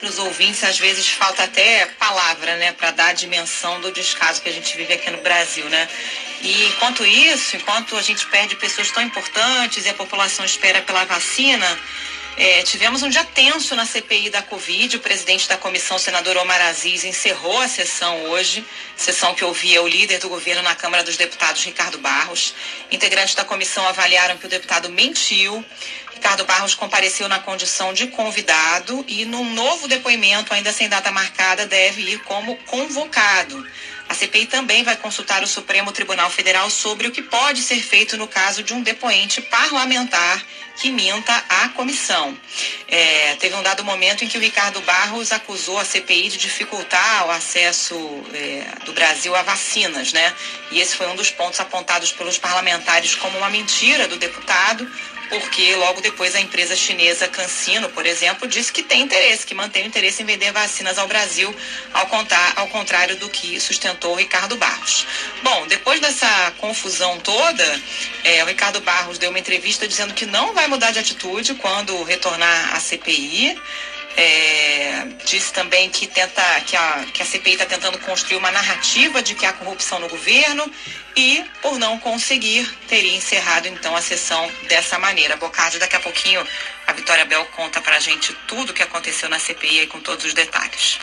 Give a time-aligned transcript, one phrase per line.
[0.00, 4.40] Para os ouvintes, às vezes falta até palavra, né, para dar a dimensão do descaso
[4.40, 5.86] que a gente vive aqui no Brasil, né?
[6.40, 11.04] E enquanto isso, enquanto a gente perde pessoas tão importantes e a população espera pela
[11.04, 11.78] vacina,
[12.38, 14.96] é, tivemos um dia tenso na CPI da Covid.
[14.96, 18.64] O presidente da comissão, senador Omar Aziz, encerrou a sessão hoje,
[18.96, 22.54] sessão que ouvia o líder do governo na Câmara dos Deputados, Ricardo Barros.
[22.90, 25.64] Integrantes da comissão avaliaram que o deputado mentiu.
[26.12, 31.66] Ricardo Barros compareceu na condição de convidado e, num novo depoimento, ainda sem data marcada,
[31.66, 33.66] deve ir como convocado.
[34.10, 38.16] A CPI também vai consultar o Supremo Tribunal Federal sobre o que pode ser feito
[38.16, 40.44] no caso de um depoente parlamentar
[40.80, 42.36] que minta à comissão.
[42.88, 47.26] É, teve um dado momento em que o Ricardo Barros acusou a CPI de dificultar
[47.26, 47.94] o acesso
[48.34, 50.34] é, do Brasil a vacinas, né?
[50.72, 52.79] E esse foi um dos pontos apontados pelos parlamentares
[53.20, 54.88] como uma mentira do deputado,
[55.30, 59.86] porque logo depois a empresa chinesa CanSino, por exemplo, disse que tem interesse, que mantém
[59.86, 61.54] interesse em vender vacinas ao Brasil,
[61.94, 65.06] ao, contar, ao contrário do que sustentou o Ricardo Barros.
[65.42, 67.80] Bom, depois dessa confusão toda,
[68.24, 72.02] é, o Ricardo Barros deu uma entrevista dizendo que não vai mudar de atitude quando
[72.02, 73.56] retornar à CPI.
[74.16, 74.59] É,
[75.24, 79.34] disse também que, tenta, que, a, que a CPI está tentando construir uma narrativa de
[79.34, 80.70] que há corrupção no governo
[81.16, 85.36] e, por não conseguir, teria encerrado então a sessão dessa maneira.
[85.36, 86.44] Bocardi, daqui a pouquinho
[86.86, 90.24] a Vitória Bel conta para a gente tudo o que aconteceu na CPI com todos
[90.24, 90.98] os detalhes.